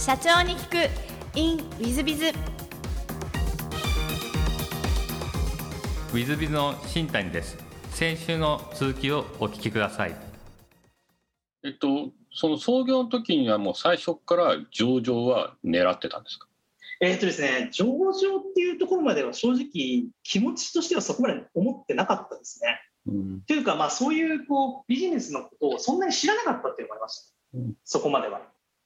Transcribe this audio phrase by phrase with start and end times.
[0.00, 1.38] 社長に聞く。
[1.38, 7.58] In ウィズビズウィズビズの新谷です。
[7.90, 10.16] 先週の続きをお聞きください。
[11.64, 16.48] えっとその創業の時にはもう最初から上場は狙ってたんですか？
[17.02, 18.14] えっ、とですね、上場っ
[18.54, 22.80] ていうところまでは正直気持ちとしてはそこまで思ってなかったですね。
[23.06, 23.40] うん。
[23.42, 27.20] というか、まあ、そういうこうビジネスのことをそんなに知らなかったっていうのがありまし
[27.52, 27.74] た、うん。
[27.84, 28.40] そこまでは。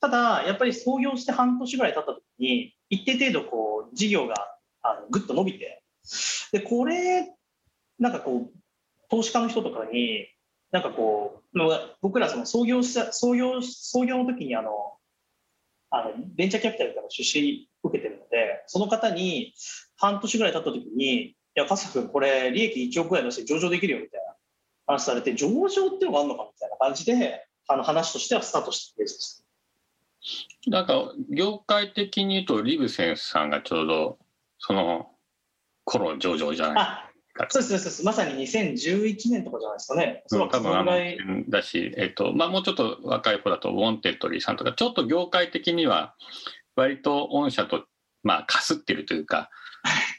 [0.04, 4.34] ただ、やっぱり創業して半年ぐらい経った時に、一定程度こう事業が
[4.82, 5.82] あのぐっと伸びて、
[6.52, 7.34] でこれ、
[7.98, 8.58] なんかこう、
[9.08, 10.26] 投資家の人とかに、
[10.72, 11.58] なんかこう、
[12.02, 14.98] 僕らその創業した創業創業の時にあの
[15.88, 19.54] あのベンチャーキャピタルから出資受けてるので、その方に
[19.96, 24.34] 半年ぐらい経った時に、いや、笠君、これ、利益1億ぐらい出して上場できるよみたいな
[24.86, 29.43] 話されて、上場っていうのがあるのかみたいな感じで、あの話としてはスタートしたケースです。
[30.66, 34.18] なんか業界的に言うとリブセンスさんがちょうど
[34.58, 35.10] その
[35.84, 37.10] 頃上場じゃないあ
[37.50, 40.22] そうです、そうです、まさに2011年とかじゃないですかね。
[40.26, 40.92] おそらくそ多分あの。
[41.48, 46.14] だし、えっとまあ、もうちょっと若い子だとウォンテッドリーさんとかちょっと業界的には
[46.76, 47.86] 割と御社と
[48.22, 49.50] まあかすってるというか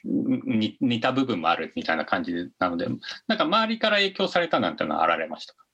[0.04, 2.88] に似た部分もあるみたいな感じなので
[3.28, 5.66] なんか周りから影響されたなんていうのはあられましたか？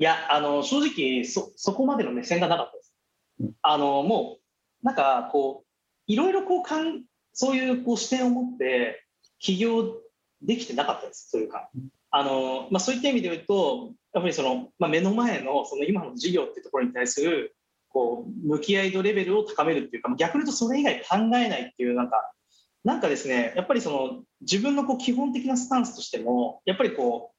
[0.00, 2.89] いや、あの正直そ、そこまでの目線がなかったです。
[3.62, 4.38] あのも
[4.82, 5.66] う、なんかこう、
[6.06, 9.04] いろいろこうかん、そういうこう視点を持って
[9.38, 10.00] 起業
[10.42, 11.70] できてなかったです、というか。
[12.12, 17.54] あのまあ、そういった意味で言うと、やっぱりその、まあ、目の前のその今の事業っていうところに対する
[17.88, 22.32] こう向き合い度レベルを高めるっていうか、逆に言うとそれ以外考えないっていう、なんか、
[22.82, 27.32] なんかですね、やっぱりその自分のこう基本的なスタンスとしても、やっぱりこ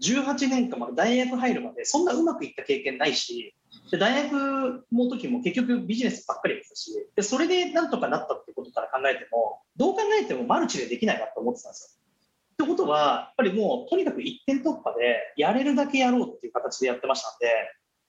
[0.00, 3.54] う、18年間まで大学入るまでそんなうまくいった経験ないし、
[3.90, 12.04] で大学の時も結局ビジネスばっかりやってたし、でそれでなんとかなったってことから考えても、どう考えてもマルチでできないなと思ってたんですよ。
[12.54, 17.46] ってことは、やっぱりもうとにかく一点突破でやれるだけやろうっていう形でやってましたんで、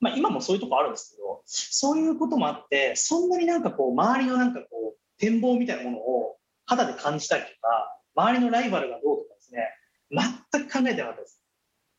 [0.00, 6.36] まあ、今もそういうとこあるんですけど、そういうこともあって、そんなになんかこう、周りのなんかこう、展望みたいなものを
[6.66, 9.68] 肌で感じたりとか、周りのライバルがどうとかですね、
[10.52, 11.42] 全く考えてなかったです。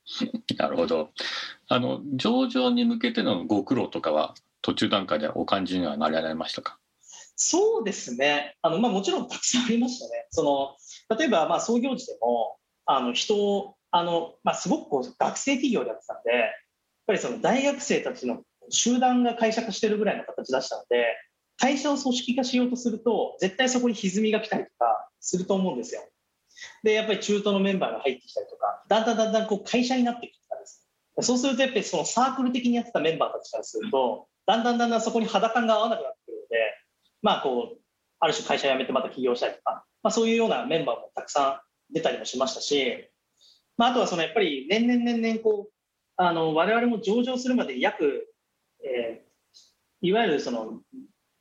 [0.57, 1.11] なるほど
[1.67, 6.77] あの上場に向けてのご苦労とかは途中段階でお感じにはなられましたか？
[7.39, 8.55] そうですね。
[8.63, 10.25] あの、まあ、もちろんたくさんありましたね。
[10.31, 10.75] その、
[11.17, 16.49] 例えば、まあ、創業時でも、あの、人を、あの、まあ、すごくこう、学生企業でやってたんで、やっ
[17.05, 21.05] ぱりその大学生たちの集団が会社化してるぐらいの形出したので、
[21.57, 26.01] 会社を組織化しようとすると、絶対そこに歪みが来たりとかすると思うんですよ。
[26.83, 30.87] で、やっぱり中途のメンバーが入ってきたりとか、だんだんだんだんこう会社になってきたんです。
[31.21, 36.57] そうすると、やっぱりそのサークル的にやってたメンバーたちからすると、だんだんだんだんそこに肌感が合わなくなってくるので、
[37.21, 37.81] まあこう、
[38.19, 43.09] ある種会社辞めてまた起業したりとか、まあそういうようなメンバーもたくさん出たりもしましたし、
[43.77, 45.71] まああとはそのやっぱり年々年々こう、
[46.17, 48.33] あの、我々も上場するまで約、
[48.83, 49.27] えー
[50.01, 50.81] いわゆるその、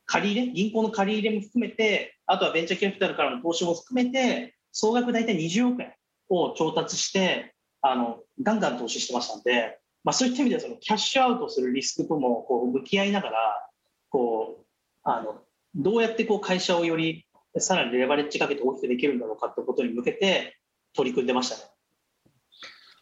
[0.05, 5.91] 借り入れ、銀行の借り入れも含めて、あとはベンチャーキャピタルからの投資も含めて、総額大体20億円
[6.29, 13.69] を調達して、あの、ガンガン投資してましたんで、まあそういった意味ではそのキャッシュアウトするリスクともこう向き合いながら、
[14.09, 14.65] こう、
[15.01, 15.41] あの、
[15.73, 17.25] どうやってこう会社をより
[17.57, 20.55] さらにレバレッジかけて大きくできるんだろうかってことに向けて
[20.95, 21.63] 取り組んでましたね。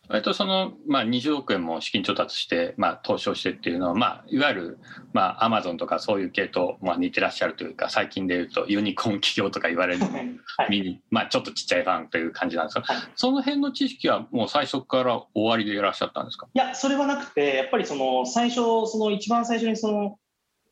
[0.10, 4.80] 割とその、まあ、20億円も資金調達して、まあ、投資をしてっていうのは、まあ、いわゆる、
[5.14, 10.06] まあ、アマゾンとかそういう系と、まあ、似てらっしゃるというか、最近で言うとユニコーン企業とか言われる
[10.58, 11.02] はい。
[11.10, 16.48] まあ、ちょっとちっちゃいファンという感じなんですが、はいその辺の知識はもう最初から終わりでいらっしゃったんですか？
[16.54, 18.56] いや、それはなくて、やっぱりその最初、
[18.88, 20.18] その一番最初にその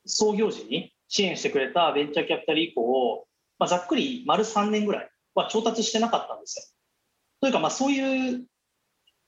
[0.06, 3.26] 創業時に支援してくれたベンチャーキャピタル以降、
[3.60, 6.64] まあ、ざっくり丸3年ぐらいは調達してなかったんですよ。
[7.42, 8.46] というか、まあそういう、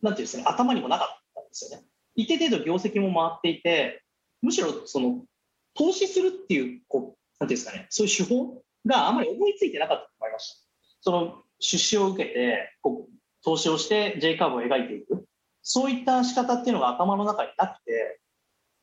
[0.01, 1.85] なんていうんですね、頭にもなかったんですよね。
[2.15, 4.03] 一定程度業績も回っていて、
[4.41, 5.23] むしろその
[5.73, 10.65] 投資するっていう、こう、なんていうんですかね、そういう手法があまり思いついてなかったと思いました。
[11.01, 13.13] その出資を受けて、こう
[13.43, 15.25] 投資をして J カーブを描いていく。
[15.61, 18.19] そういった仕方っていうのが頭の中になくて、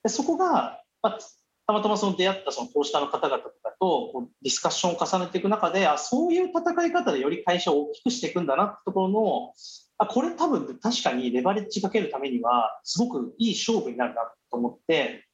[0.03, 1.19] でそこが、まあ、
[1.67, 9.53] たまたまその出会ったその投資家の方々とかとこうディスカッションを重ねていく中で、あ、そういう戦い方でより会社を大きくしていくんだなってところの、
[10.03, 15.27] あ、これ多分確かにレバレッジかけるためには、すごくいい勝負になるなと思って、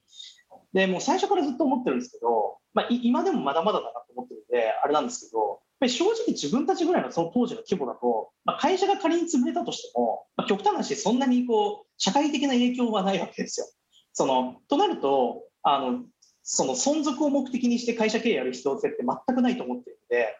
[0.72, 13.66] で、もう最初からずっと思ってるんですけど、まあ、今でもまだまだだなと思ってるんで、あれなんですけど、正直自分たちぐらいのその当時の規模だと、まあ、会社が仮に潰れたとしても、まあ、極端な話、そんなにこう、社会的な影響はないわけですよ。
[14.12, 16.04] その、となると、あの、
[16.42, 20.36] その存続を目的にして会社経営やる必要性って全くないと思ってるので、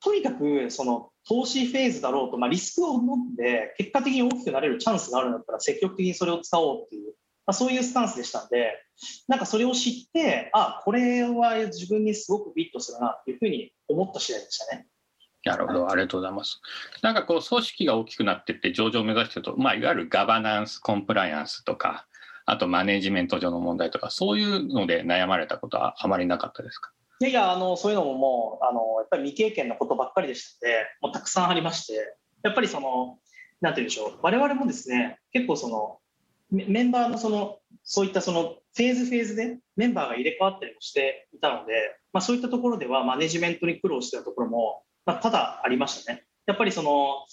[0.00, 7.14] とにかくその投資フェーズだろうと、まあ、リスクを持って結果的に大きくなれるチャンスがあるんだったら積極的にそれを使おうっていう、
[7.46, 8.80] まあ、そういうスタンスでしたんで
[9.26, 14.86] なんかそれを知ってあこれは自分にすごくフィットするなっていうふうに思った次第でしたね。
[15.44, 16.60] なるほど、ありがとうございます。
[17.02, 22.06] なんかこう、組織が大きくなっていって上場を目指してると、まあ、いわゆるガバナンス、コンプライアンスとか、
[22.44, 26.90] あとマネジメント上の問題とか、そういうので悩まれたことはあまりなかったですか？
[27.20, 33.18] いやいや、あのそういうのももうあの、やっぱり未経験のことばっかりでしたので、もうたくさんありまして、やっぱりその、
[33.60, 35.98] なんて言うんでしょう、我々もですね、結構その、
[36.50, 41.72] メンバーのその、そういったそのフェーズフェーズでメンバーが入れ替わったりもしていたので、
[42.12, 46.24] まあ、そういったところではマネジメントに苦労してたところも、まあ、ただありましたね。
[46.46, 47.26] やっぱりその、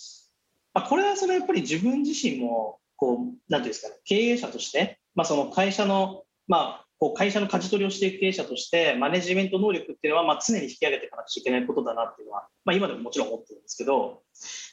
[0.74, 14.18] まあ、これはそのやっぱり自分自身も、こう、なんていうんですかね、経営者として、まあ、その会社の、まあ、こう会社の舵取りをしていく経営者として、マネジメント能力っていうのは、まあ、常に引き上げていかなくちゃいけないことだなっていうのは、まあ、今でももちろん思ってるんですけど、やっ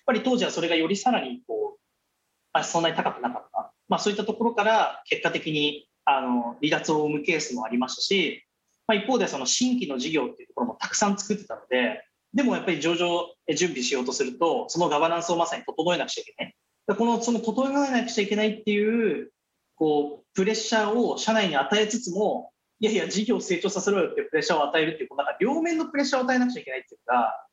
[0.07, 1.81] ぱり当時はそれがよりさらにこう、
[2.53, 3.73] あそんなに高くなかった。
[3.89, 8.45] まあ、そういったところから結果的にあの離脱を生むケースもありましたし、
[8.87, 12.05] まあ、一方でその新規の事業っていうところもたくさん作ってたので、
[12.35, 16.55] でもやっぱり上場準備しようとすると、そのガバナンスをまさに整えなくちゃいけない。
[16.97, 19.31] このその整えなくちゃいけないっていう
[19.83, 27.49] こうプレッシャーを社内に与えつつも、いやいや、事業を成長させろよっていうプレッシャーを与えるっていう、なんか両面のプレッシャーを与えなくちゃいけないっていうか、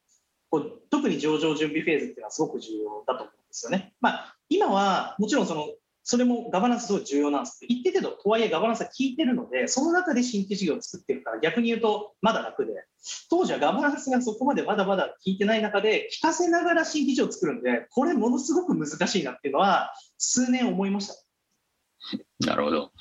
[0.51, 3.95] こう特に上場準備フェーズっていうのはすごく重要だと思うんですよね。
[3.99, 5.69] まあ、今はもちろんその
[6.03, 12.71] それもガバナンスすごい重要なんです一定程度とはいえガバナンスは効いてるのでその中で新規事業を作ってるから逆に言うとまだ楽で
[13.29, 21.13] 当時はガバナンスがそこまでまだまだ効いてない中で聞かせながら新規事業を作るんでこれものすごく難しいなっていうのは数年思いました
[22.45, 22.91] なるほど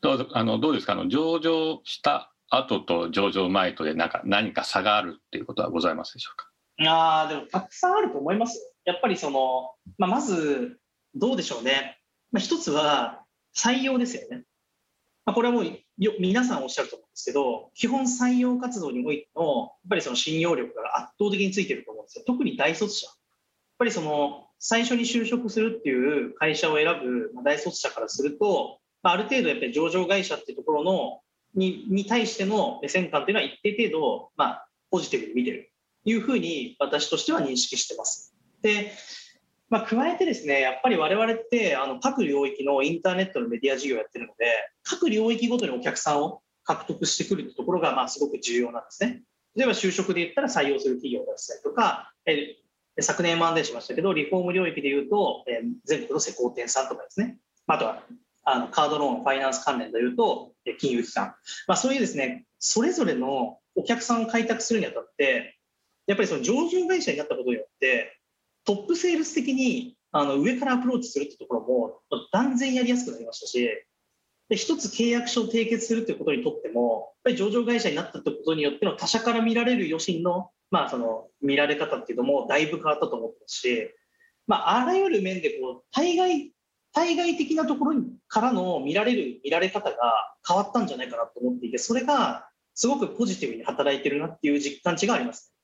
[0.00, 0.92] どうあのどうですか？
[0.92, 6.50] あの上場した後と上場前とでなんか何か差があるっていうことはございますでしょうか？
[6.90, 10.78] あでもたくさんあると思いますやっぱりその、まあ、まず
[11.14, 11.98] どうでしょうね
[12.32, 13.22] まあ、一つは
[13.56, 14.42] 採用ですよね。
[15.24, 15.64] まあ、これはもう
[16.18, 22.24] 皆さんおっしゃると思うんですけど、基本採用活動においての、やっぱりその信用力が圧倒的についてると思うんですよ。
[22.26, 23.06] 特に大卒者。
[23.06, 23.16] やっ
[23.78, 31.20] ぱりその、最初に就職するっていう会社を選ぶ大卒者からすると、まあ、る程度やっぱり上場会社っていうところの、
[31.54, 35.70] にに対しての目線感っていうのは一定程度、まあ、ポジティブに見てる
[36.04, 38.34] というふうに私としては認識してます。
[38.62, 38.92] で、
[39.68, 44.46] まあ、加えてですね、やっぱり我々ってあの各領域のインターネットのメディア事業をやってるので、
[44.82, 49.24] 各領域ごとにお客さんを獲得してくるところがまあすごく重要なんですね。
[49.56, 52.14] 例えば就職で言ったら採用する企業を出したりとか、
[53.00, 58.02] 昨年マンデーしましたけど、リフォーム領域で言うと、え全国の施工店さんとかですね、あとは
[58.44, 61.34] あのカードローン、ファイナンス関連で言うと、金融機関、
[61.66, 65.58] まあ、そういうですね、それぞれのお客さんを開拓するにあたって、
[66.06, 68.20] やっぱりその上場会社になったことによって、
[68.64, 72.00] トップセールス的にあの上からアプローチするってところも
[72.32, 73.68] 断然やりやすくなりましたし
[74.48, 83.90] で一つ契約書を締結するっていうことにとってもやっぱり上場会社になったってことによっての他社から見られる余震の,、まあその見られ方っていうのもだいぶ変わったと思ってますし、
[84.48, 86.50] まあ、あらゆる面でこう対外
[86.92, 89.96] 対外的なところからの見られる見られ方が
[90.46, 95.54] 変わったんじゃないかなと思っていてそれがすごくポジティブに働いてるなっていう実感値があります、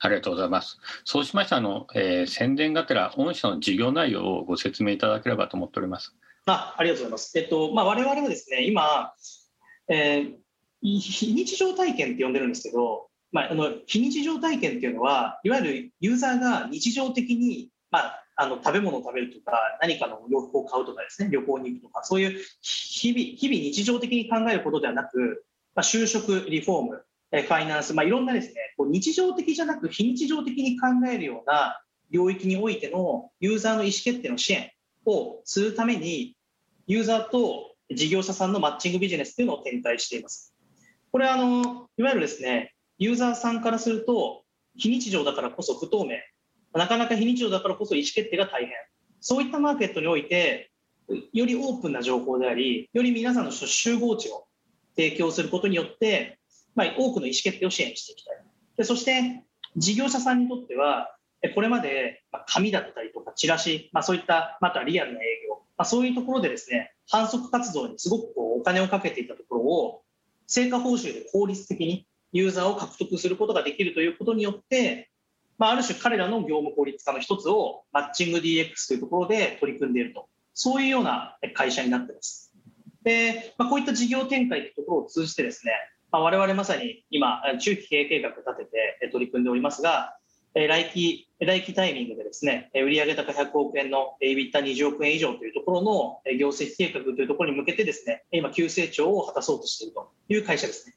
[0.00, 0.78] ありがとうございます。
[1.04, 6.14] そうしましたの、えー、宣伝がてら、御社の事業内容をご説明いただければと思っております。
[6.44, 7.38] あありがとうございます。
[7.38, 9.14] えっと、まあ、我々はですね、今、
[9.88, 10.34] えー、
[10.82, 34.70] 非日常体験って呼んでるんですけど、まあ、あの非日常体験っていうのは、いわゆるユーザーが日常的に、まあ、あの食べ物を食べるとか、何かの洋服を買うとかですね、旅行に行くとか、そういう日々、日々日常的に考えることではなく、まあ、就職、リフォーム、ファイナンス、まあ、いろんなですね、こう日常的じゃなく非日常的に考えるような領域においてのユーザーの意思決定の支援
[35.06, 36.36] をするために、
[36.86, 40.54] ユーザーと事業者さんのマッチングビジネスというのを展開しています。
[41.10, 44.44] これあの、いわゆるですね、ユーザーさんからすると、
[44.76, 46.18] 非日常だからこそ不透明、
[46.72, 48.72] なかなか非日常だからこそ意思決定が大変、
[49.20, 50.70] そういったマーケットにおいて、
[51.32, 54.46] よりオープンな情報であり、より皆さんの集合値を
[54.94, 56.38] 提供することによって、
[56.76, 58.36] まあ、多くの意思決定を支援していきたい。
[58.76, 59.42] でそして、
[59.76, 61.16] 事業者さんにとっては、
[61.56, 70.02] これまで紙だったりとかチラシ、まあ、そういったまたリアルな営業、まあ、そういうところでですね反則活動にすごくこうお金をかけていたところを
[70.46, 75.10] 成果報酬で効率的にユーザーを獲得することができるということによって、
[75.58, 82.52] まあ、ある種彼らの業務効率化の一つをマッチング DX というところで取り組んでいるとそういうような会社になっています。
[83.02, 85.72] で、まあ、こういった事業展開というところを通じてですね、
[86.10, 90.16] まあ、我々まさに今、中期経営計画を立てて取り組んでおりますが、
[90.54, 100.94] 来期、来期タイミングでですね、売上高100億円の EBITDA20 億円以上というところの業績計画というところに向けてですね、今、急成長を果たそうとしているという会社ですね。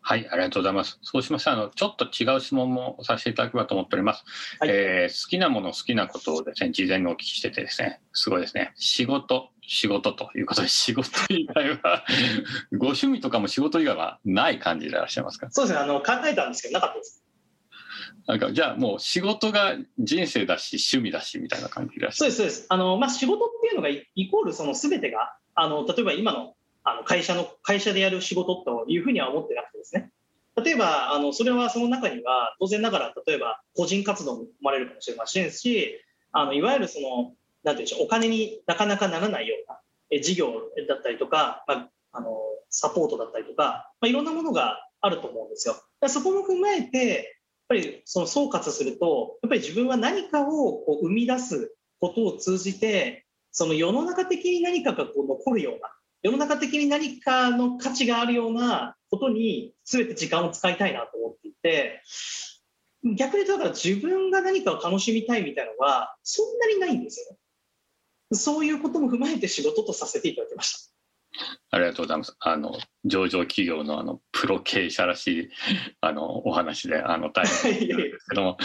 [0.00, 0.20] はい。
[0.20, 0.98] はい、ありがとうございます。
[1.02, 4.24] そうしましたら、あの、ちょっと違う質問もさせていただければと思っております。
[4.60, 8.72] はい、えー、好きなもの、好きなことをですね、事前にお聞きしててですね、すごいですね。
[8.76, 12.04] 仕事、仕事ということで、 仕事以外は
[12.72, 15.48] ご趣味とかも仕事以外はない感じでいらっしゃいますか？
[15.50, 17.24] そうですね、あの、考えたんですけど、なかったです。
[18.26, 26.54] なんかじゃあもう仕事が人生だし趣味だしみたいな感じでそうですそうですあの、まあ、仕事っていうのがイコールその全てがあの例えば今の
[26.84, 30.10] あの会社の会社でやる仕事というふうには思ってなくてですね
[30.62, 36.00] 例えばあのそれはその中には当然ながら例えば個人活動も生まれるかもしれませんし
[36.32, 37.32] あのいわゆるその
[37.64, 40.52] なんていうんでしょうお金になかなかならないような事業
[40.88, 42.36] だったりとか、まあ、あの
[42.68, 45.76] サポートだったりとか、まあ、いろんなものがあると思うんですよ。
[46.08, 47.24] そこも踏まえてやっ
[47.68, 50.46] ぱりその総括するとやっぱり自分は何かを
[50.84, 55.90] こう生み出すことを通じてその世の中的に何かがこう残るような
[56.24, 62.02] 世の中的に何かの価値があるようなことに全て時間を使いたいなと思っていて
[63.16, 67.38] 逆に言うとだから自分が何かを楽しみたいみたいなのはそんなにないんですよね。
[68.32, 70.94] そういうことも踏まえて仕事とさせていただきました。
[71.70, 72.34] ありがとうございます。
[72.40, 72.72] あの
[73.04, 75.48] 上場企業のあのプロ経営者らしい
[76.00, 78.56] あのお話であの大変ですけども、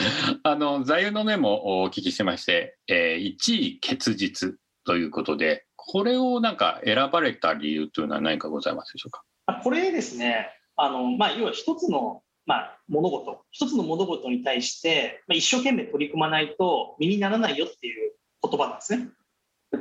[0.44, 9.24] あの座右の銘もお聞きしてまして、えー、1位結実ということで、これをなんか選ばれた理由というのは何かございますでしょうか？
[9.64, 18.12] これですね、あのまあ、要は一つの、まあ、物事、一つの物事に対して、まあ、一生懸命取り組まないと身にならないよっていう
[18.44, 19.10] 言葉なんですね。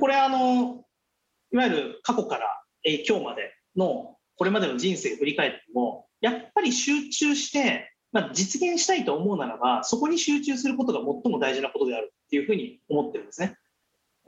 [0.00, 0.82] これあの
[1.52, 2.46] いわゆる過去から、
[2.84, 13.57] え今日までのこれまでの人生を振り返ってもやっぱり集中して、まあ、実現したいと思うならばそこに集中することが最も大事なことであるっていうふうに思ってるんですね。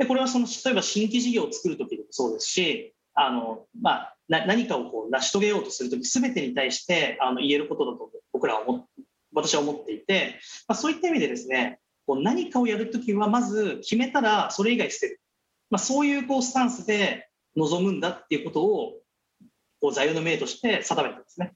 [0.01, 8.89] でこれはその例えば新規事業を作る時でもそうですしあの、まあ、何かをこう成し遂げようとする時全てに対してあの言えることだと僕らは思
[9.35, 15.21] 私は思っていて、まあ、そういった意味でですねこう何かをやる時はまず決めたらそれ以外捨てる、
[15.69, 18.95] まあ、そういうこうスタンスで臨むんだっていうことを
[19.83, 21.53] こう座右の銘として定めてますね。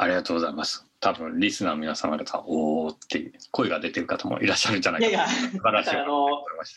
[0.00, 0.86] ありがとうございます。
[0.98, 5.28] 多分リスナーの皆様方おおって声が出てる方もいらっしゃるんじゃないかいやいや。
[5.28, 5.90] 素晴らしい。
[5.90, 6.26] あの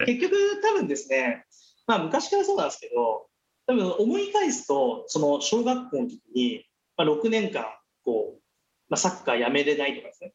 [0.06, 1.46] 結局多分ですね、
[1.88, 3.28] まあ、昔からそうなんですけど
[3.66, 6.66] 多分思い返すとその小学校の時に、
[6.98, 7.66] まあ、6年間
[8.04, 8.42] こう、
[8.90, 10.34] まあ、サッカーやめれないとかですね。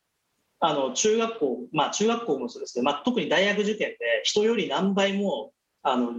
[0.61, 5.52] あの中学校まあ中学校もそうですけど、まあ、特に大学受験で人より何倍も
[5.83, 6.14] あの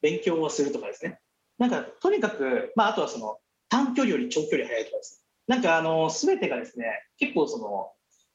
[0.00, 1.18] 勉強をするとかですね。
[1.58, 3.38] なんかとにかく、まあ、あとはその
[3.68, 6.86] 短距離より長距離速いとかですねなんかあの全てがですね
[7.18, 7.90] 結構その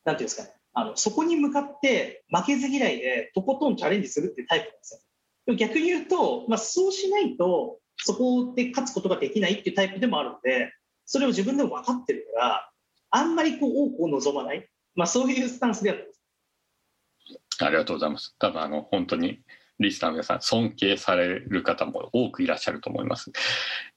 [0.05, 5.07] なんていうんですかねあのそこに向かって負けず嫌いでとことんチャレンジするっていうタイプなんです
[5.47, 5.55] よ。
[5.55, 10.73] 逆に言うと、まあ、そうしないとそこで勝つことができないっていうタイプでもあるので
[11.05, 12.69] それを自分でも分かってるから
[13.09, 17.63] あんまりこう多くを望まない、まあ、そういうスタンスでやってます。
[17.63, 18.35] ありがとうございます。
[18.37, 19.39] 多分あの本当に
[19.79, 23.31] リスナーの皆さん尊敬される方も多くいらっしゃると思います。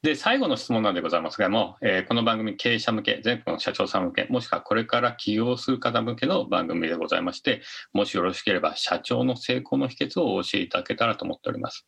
[0.02, 11.86] で最後の質問なんでございますがも、えー、この番組経営者向け全国の社長さん向けもしくはこれから起業する方向けの番組でございましてもしよろしければ社長の成功の秘訣をお教えいただけたらと思っております。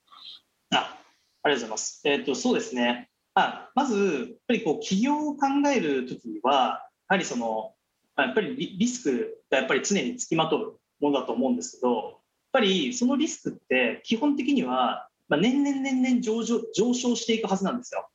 [0.72, 0.96] あ
[1.42, 2.00] ありがとうございます。
[2.04, 7.74] えーと、そうですねあまずやっぱりこう起業を考える時にはやはりその
[8.16, 12.21] やっぱりリスクがやっぱり常につきまとうものだと思うんですけど
[12.52, 18.08] ぱりそのリスクって基本的には、年々年々上昇上昇していくはずなんですよ。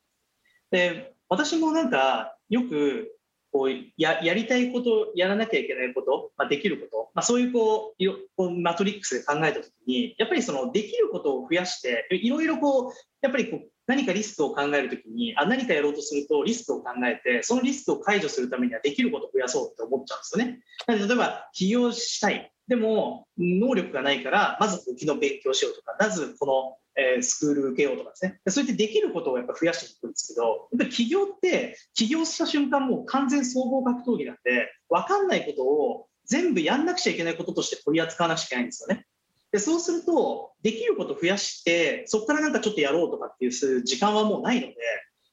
[0.72, 3.18] で私もなんかよく
[3.52, 12.92] こうややりたいことやらなきゃいけないこと、まあ、できること、まあ、そういうこうこうマトリックスで考えた時にやっぱりそのできることを増やしていろいろこう
[13.22, 21.08] やっぱりこう何かリスクを考える時にあ何かやろうとするとリスクを考えてそのリスクを解除するためにはできることを増やそうって思っちゃうんですよね。
[21.08, 39.06] 例えば起業したいでも能力がないからまず簿記の勉強しようとかまずこの、え、スクール受けようとかですねそうやってできることをやっぱ増やしていくんですけどやっぱ起業って起業した瞬間もう完全総合格闘技なんで分かんないことを全部やんなくちゃいけないこととして取り扱わなくちゃいけないんですよね。
[39.52, 44.76] でそうするとできること増やしてそこからなんかちょっとやろうとかっていう時間はもうないので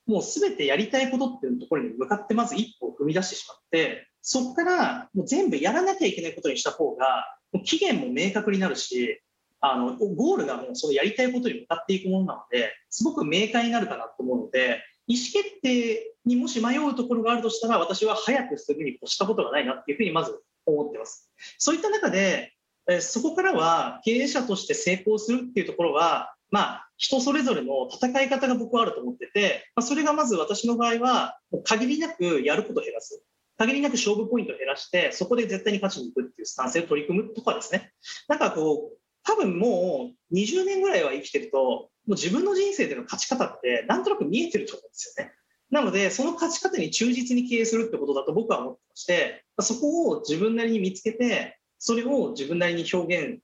[0.06, 7.26] もう全てやりたいことっていうところに向かってまず一歩を踏み出してしまってそこからもう全部やらなきゃいけないことにした方が、
[7.64, 9.20] 期限も明確になるし、
[9.60, 21.30] あのゴールがもうそのやりたいことに向かっていくものなのですごく明快になるかなと思うので意思決定にもし迷うところがあるとしたら私は早くすぐに越したことがないなっていうふうにまず思ってます。
[21.56, 22.52] そういった中で
[22.90, 33.22] えそこからは経営者として成功するっていうところはまあ人それぞれの戦い方が僕はあると思ってて、まあ、それがまず私の場合は限りなくやることを減らす。
[33.56, 37.92] 限りなく勝負ポイントを減らしてそこで絶対に勝ちに行くっていうスタンスで取り組むとかですね
[38.28, 45.32] なんかこう多分もう20年ぐらいは生きてると、もう自分の人生での勝ち方ってなんとなく見えてると思うんですよね。
[45.70, 53.40] なので、その勝ち方に忠実に経営するってことだと僕は思ってまして、そこを自分なりに見つけて、それを自分なりに表現、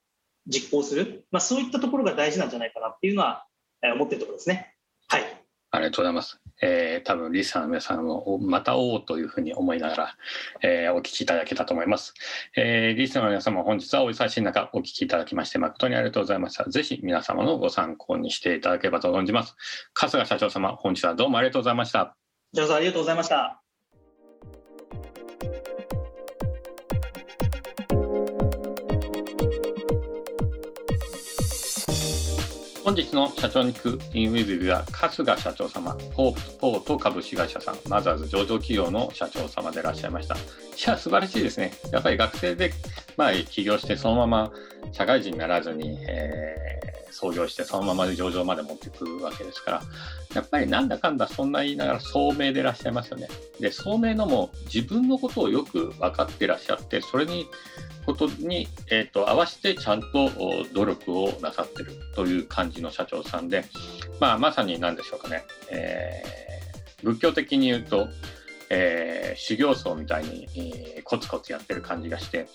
[0.47, 3.47] 実行する、まあ、そういったところが大事なんじゃないかなっていうのは
[3.95, 4.75] 思ってるところですね。
[5.09, 5.23] はい。
[5.71, 6.40] ありがとうございます。
[6.61, 10.17] えー、多分リスナーの皆さんもまたおうというふうに思いながら、
[10.62, 12.14] えー、お聞きいただけたと思います。
[12.57, 16.64] えー、リスナーの皆様本日はお忙しい中お聞きいただきまして誠にありがとうございました。
[16.64, 19.57] ぜひ皆様のご参考にしていただければと存じます。
[19.95, 22.17] 春日社長様本日はどうもありがとうございました。
[22.55, 23.70] 社長さんありがとうございました。
[32.91, 40.35] 本日の社長に行くインウィズビは春日社長様、ポープポート株式会社さん、マザーズ上場企業の社長様でいらっしゃいました。
[40.35, 40.39] い
[40.85, 41.73] や、素晴らしいですね。
[41.93, 42.73] やっぱり学生で、
[43.17, 44.53] まあ、起業してそのまま
[44.93, 49.83] 社会人にならずに、えー、創業してそのままで上場まで持っていくわけですから、
[50.35, 53.29] やっぱりなんだかんだそんな言いながら聡明でいらっしゃいますよね。
[53.59, 57.47] で、聡明のも自分のことをよく分かっていらっしゃって、それに
[58.07, 60.31] ことに、えーと、合わせてちゃんと
[60.73, 63.65] 努力をなさってるという感じの社長さんで、
[64.21, 68.09] まあ、まさに何でしょうかね、えー、仏教的に言うと、
[68.71, 72.47] えー、修行僧みたいに、えー、コツコツやってる感じがして、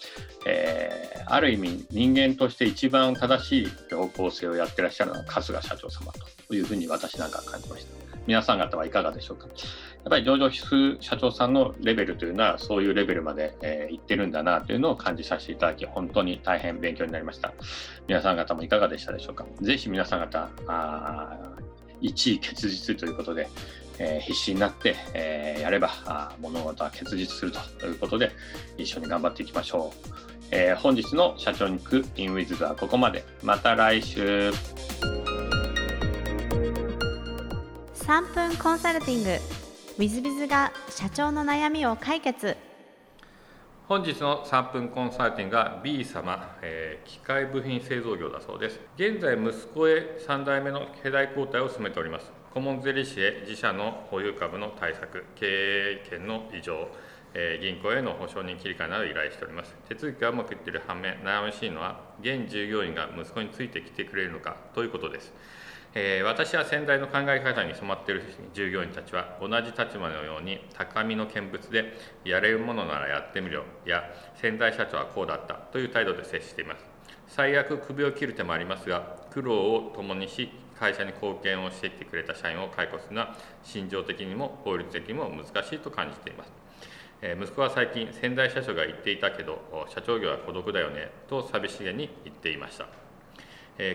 [0.46, 6.12] えー、ある意味人間として一番正しい方向性をやってらっしゃるのは春日社長様
[6.48, 7.92] というふうに私なんか感じました。
[8.28, 9.48] 皆さん方はいかがでしょうか。
[9.48, 17.54] やっぱり上場指数社長さんのレベルというのはそういうレベルまで、えー、いってるんだなというのを感じさせていただき本当に大変勉強になりました
[18.08, 20.50] 皆さん方もいかがでしたでしょうかぜひ皆さん方
[22.06, 23.50] 1位結実ということで、
[24.00, 28.32] えー、必死になって、えー、やればあ物事は結実するということで
[28.78, 30.08] 一緒に頑張っていきましょう、
[30.52, 33.26] えー、本日の社長に行くインウィズはここまで。
[33.44, 34.52] また来週。
[37.96, 39.30] 3分コンサルティング。
[39.98, 42.58] W i z b i z が社長の悩みを解決。
[43.88, 48.80] 本日の3分コンサルティングが B 様、えー、機械部品製造業だそうです。
[48.98, 52.32] 現在息子へ3代目の世代交代を進めております。
[52.52, 55.46] 顧問税理士へ自社の保有株の対策経
[56.02, 56.88] 営権の異常
[57.36, 59.76] え銀行への保証人切り替えなど依頼しております。
[59.88, 65.32] 手続きはうまくいっている反面悩ましいのは現従業員が息子についてきてくれるのかということです。
[65.98, 71.94] えー、私は先代の考え方に染まっている従業員たちは同じ立場のように高みの見物で
[72.26, 74.04] やれるものならやってみろや
[74.36, 75.54] 先代社長はこうだった。
[75.54, 76.86] という態度で接しています。
[77.28, 86.52] 最悪首を切る手もありますが苦労を共にし会社に貢献をしてきてくれた社員を解雇するのは心情的にも法律的にも難しいと感じています。
[87.22, 93.05] え息子は最近先代社長が言っていたけど社長業は孤独だよねと寂しげに言っていました。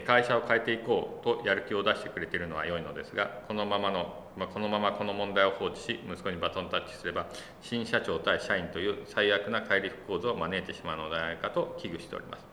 [0.06, 7.28] 会社を変えていこうとやる気を出してくれているのは良いのですがこのままの、まあ、このままこの問題を放置し息子にバトンタッチすれば
[7.62, 12.44] 新社長対社員という最悪な乖離構造を招いてしまうのではないかと危惧しております。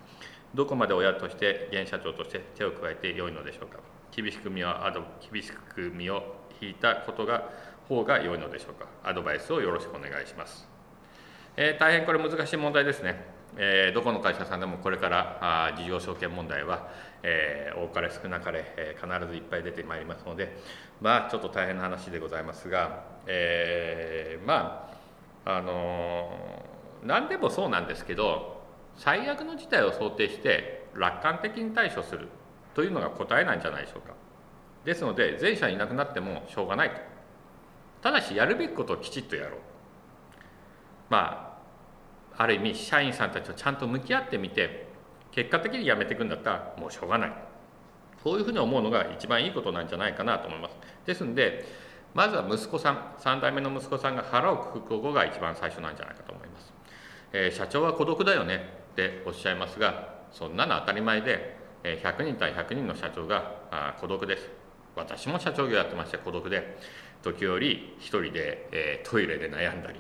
[0.56, 3.80] どこまで親として現社長として手を加えて良いのでしょうか。
[4.16, 6.24] 厳しく身をアド厳しく身を
[6.62, 7.50] 引いたことが
[7.90, 8.88] 方が良いのでしょうか。
[9.04, 10.68] アドバイスをよろしくお願いします、
[11.58, 13.37] えー、大変これ難しい問題ですね。
[13.60, 16.90] えー、どこの会社さんでもこれからあ事業承継問題は、
[17.24, 20.58] えー、多かれ少なかれ、えー、必ずいっぱい出てまいりますので
[21.02, 24.90] まあちょっと大変な話でございますが、えー、ま
[25.46, 28.62] ああのー、何でもそうなんですけど
[28.96, 32.28] 最悪の事態を想定して楽観的に対処する
[32.76, 34.14] というのが答えなんじゃないでしょうか。
[34.86, 36.96] ですので前者いなくなってもしょうがないと。
[38.02, 39.60] ただしやるべきことをきちっとやろう。
[41.10, 41.47] まあ
[42.38, 44.88] ある意味社員さんたちとちゃんと向き合ってみて
[45.32, 47.34] 結果的に辞めていくんだったらもうしょうがない。
[48.24, 50.76] そういうふうに思うのが一番いいことなんじゃないかなと思います。
[51.06, 51.66] ですんで
[52.14, 56.74] まずは息子さん3代目の息子さんが腹をくくことが一番最初なんじゃないかと思います、
[57.32, 58.62] えー、社長は孤独だよね
[58.94, 64.50] っておっしゃいますがそんなの当たり前で100人対100人の社長が孤独です。
[64.96, 66.78] 私も社長業やってまして孤独で
[67.22, 70.00] 時折一人で、えー、トイレで悩んだり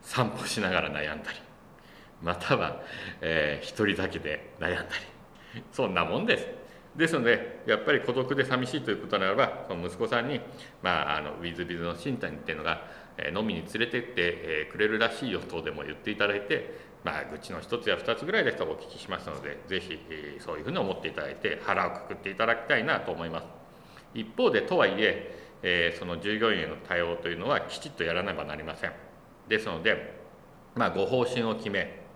[0.00, 1.47] 散歩しながら悩んだり
[2.22, 2.80] または、
[3.20, 4.82] えー、一人だけで悩んだ
[5.54, 5.62] り。
[5.72, 6.46] そんなもんです。
[6.96, 10.40] ですのでやっぱり孤独で寂しいということならばその息子さんに、
[10.82, 12.82] まあ、あのウィズビズの新谷っていうのが、
[13.16, 23.46] え飲みに連れてって、えくれるらしいよとでも言っていただいて、まあ、愚痴の一つや二つぐらいでしたらお聞きしますのでぜひ、えそういうふうに思っていただいて腹をくくっていただきたいなと思います。
[24.14, 28.92] 一方でとはいええその従業員への対応というのはきちっとやらねばなりません。
[29.48, 30.14] ですので、
[30.74, 32.07] まあ、ご方針を決め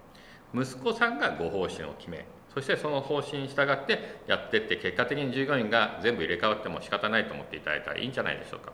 [0.54, 8.72] 息子さんがご方針を決めそしてその方針に従ってやっていって結果的に従業員が全部入れ替わっても仕方ないと思っていただいたらいいんじゃないでしょうか、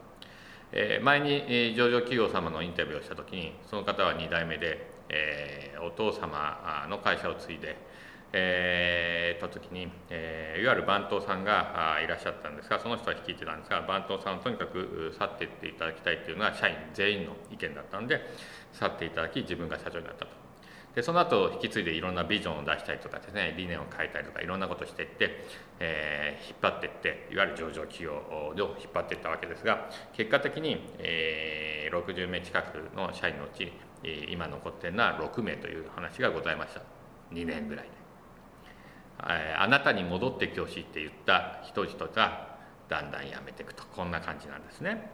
[0.72, 7.76] えー、前に、え上場企業様のインタビューをした時にその方は2代目で、えー、お父様の会社を継いで
[8.32, 18.20] えー、た時に、えー、いわゆる番頭さんがあいらっしゃったんですがその人は率いてたんですが番頭さんをとにかく去っていっていただきたいというのが社員全員の意見だったんで
[18.72, 20.37] 去っていただき自分が社長になったと。
[20.94, 25.44] でその後引き継いでいろんなビジョンを出したりとかですね理念を変えたりとかいろんなことをしていって、
[25.78, 33.72] えー、引っ張っていっていわゆる上場企業を引っ張っていったわけですが結果的に、えー、60名近くの社員のうち
[34.30, 36.82] 今残っているのは6名という話がございました。
[37.32, 37.90] 2年ぐらいで、
[39.24, 42.56] えー、あなたに戻ってきてほしいって言った人々が
[42.88, 43.84] だんだん辞めていくと。
[43.84, 45.10] こんな感じなんですね。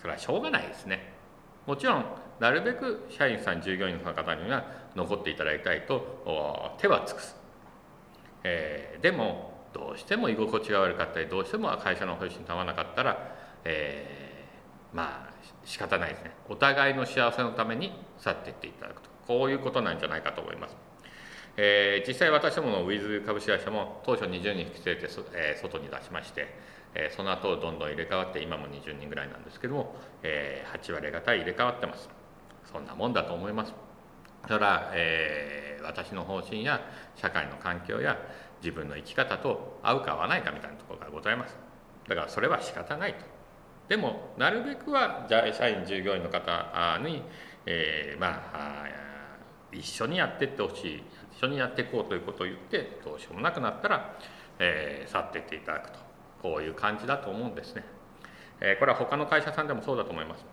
[0.00, 1.17] それはしょうがないですね。
[1.68, 2.04] もちろん
[2.40, 4.64] なるべく社員さん従業員の方には
[4.96, 7.36] 残っていただきたいと手は尽くす、
[8.42, 15.32] えー、でもどうしても居心地が悪かったりどうしても会社の方針と合わなかったら、えー、まあ
[15.64, 16.30] 仕方ないですね。
[16.48, 19.10] お互いの幸せのために去っていっていただくと。
[19.28, 20.76] こういうことなんじゃないかと思います、
[21.58, 26.48] えー、実際私どものウィズ株式会社も当初20人引き連れて、えー、外に出しまして
[26.98, 32.10] えその後どんどん入れ替わって今も20人ぐらいなんですけども、え8割方入れ替わってます。
[32.70, 33.72] そんなもんだと思います。
[34.46, 36.80] ただ、えー、私の方針や
[37.16, 38.18] 社会の環境や
[38.60, 41.56] 自分の生き方と合うか合わないかみたいなところがございます。
[42.08, 43.24] だからそれは仕方ないと。
[43.88, 47.22] でもなるべくは社員従業員の方に、
[47.64, 48.84] えー、まあ
[49.72, 51.02] 一緒にやってってほしい
[51.36, 54.18] 一緒にやっていこうということを言ってどうしようもなくなったら、
[54.58, 56.07] えー、去っていっていただくと。
[56.42, 57.84] こういう感じだと思うんですね、
[58.60, 60.44] え、これは他の会社さんでもそうだと思います。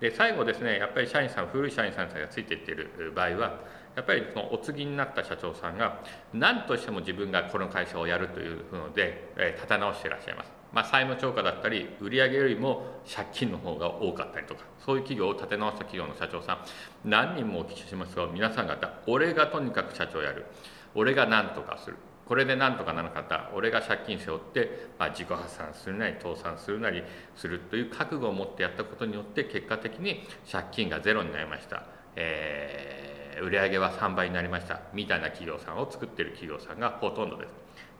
[0.00, 3.60] で最後ですねやっぱり社員さん古い社員さんがついていっている場合は
[3.94, 6.00] やっぱりそのお継ぎになった社長さんが
[6.34, 12.82] 何としても自分がこの会社をやるというので、え、立て直していらっしゃいます、まあ、債務超過だったり売上よりも
[13.14, 16.58] 借金の方が多かったりとかそういう企業を立て直した企業の社長さん
[17.04, 20.46] 何人もお聞きしますが皆さん方俺がとにかく社長やる。
[20.94, 21.96] 俺が何とかする。
[22.26, 27.02] これでなんとかならなかった俺が借金背負って、まあ、自己破産するなり倒産するなり
[27.36, 31.84] するという覚悟を持ってやったことによって結果的に借金がゼロになりました、
[32.16, 34.80] えー、売上は3倍になりました。
[34.92, 37.50] みたいな企業さんを作っている企業さんがほとんどです。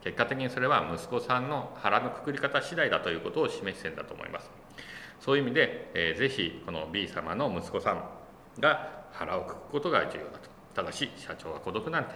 [0.03, 4.49] 結果的にそれは息子さんの腹のくくり方次第だということを示してんだと思います。
[5.19, 8.03] そういう意味で、えー、ぜひこの B 様の息子さん
[8.59, 10.49] が腹をくくことが重要だと。
[10.75, 12.11] ただし社長は孤独なんて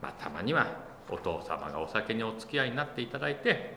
[0.00, 3.74] まあたまにはお父様がお酒にお付き合いになっていただいて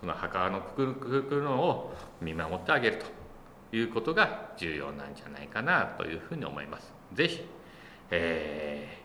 [0.00, 2.98] その墓のくくるくくるのを見守ってあげる
[3.70, 6.92] ということが重要なんじゃないかなというふうに思います。
[7.12, 7.46] ぜひ、
[8.10, 8.98] え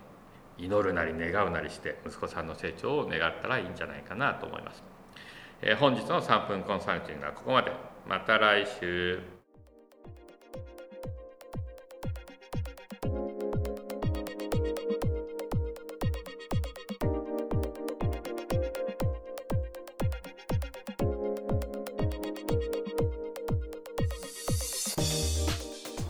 [0.57, 4.83] ー、祈るなり願うなりして息子さんの成長を願ったらいいんじゃないかなと思います。
[5.61, 7.71] えー、本日の3分コンサルティングはここまで。
[8.07, 9.42] また来週。